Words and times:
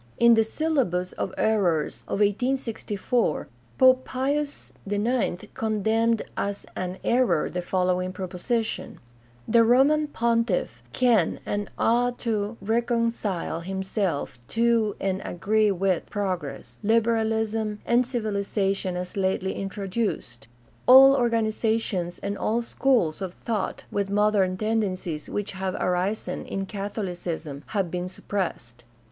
In 0.17 0.33
the 0.33 0.43
Syllabus 0.43 1.11
of 1.11 1.31
Errors 1.37 2.01
of 2.07 2.21
1864 2.21 3.47
Pope 3.77 4.03
Pius 4.03 4.73
IX 4.89 5.45
condemned 5.53 6.23
as 6.35 6.65
an 6.75 6.97
error 7.03 7.51
the 7.51 7.61
following 7.61 8.11
proposition: 8.11 8.99
"The 9.47 9.63
Roman 9.63 10.07
Pontifif 10.07 10.81
can 10.91 11.39
and 11.45 11.69
ought 11.77 12.17
to 12.21 12.57
reconcile 12.63 13.59
himself 13.59 14.39
to 14.47 14.95
and 14.99 15.21
agree 15.23 15.69
with 15.69 16.09
progress, 16.09 16.79
liberalism, 16.81 17.77
and 17.85 18.03
civilization 18.03 18.95
as 18.97 19.15
lately 19.15 19.53
introduced." 19.53 20.47
All 20.87 21.13
or 21.15 21.29
ganizations 21.29 22.17
and 22.23 22.35
all 22.39 22.63
schools 22.63 23.21
of 23.21 23.35
thought 23.35 23.83
with 23.91 24.09
modern 24.09 24.57
tend 24.57 24.81
encies 24.81 25.29
which 25.29 25.51
have 25.51 25.75
arisen 25.75 26.43
in 26.47 26.65
Catholicism 26.65 27.61
have 27.67 27.91
been 27.91 28.09
suppressed. 28.09 28.83